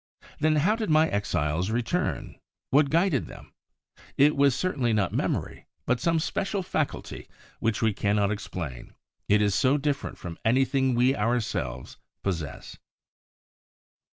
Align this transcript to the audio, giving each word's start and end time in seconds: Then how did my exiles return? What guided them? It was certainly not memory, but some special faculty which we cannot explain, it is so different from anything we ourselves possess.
Then 0.39 0.55
how 0.55 0.75
did 0.75 0.89
my 0.89 1.07
exiles 1.09 1.69
return? 1.69 2.39
What 2.71 2.89
guided 2.89 3.27
them? 3.27 3.53
It 4.17 4.35
was 4.35 4.55
certainly 4.55 4.93
not 4.93 5.13
memory, 5.13 5.67
but 5.85 5.99
some 5.99 6.17
special 6.17 6.63
faculty 6.63 7.27
which 7.59 7.83
we 7.83 7.93
cannot 7.93 8.31
explain, 8.31 8.95
it 9.29 9.43
is 9.43 9.53
so 9.53 9.77
different 9.77 10.17
from 10.17 10.39
anything 10.43 10.95
we 10.95 11.15
ourselves 11.15 11.97
possess. 12.23 12.77